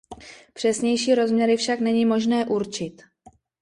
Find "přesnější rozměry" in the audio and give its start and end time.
0.53-1.57